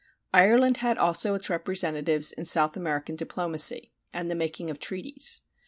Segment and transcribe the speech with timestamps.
[0.33, 5.41] Ireland had also its representatives in South American diplomacy and the making of treaties.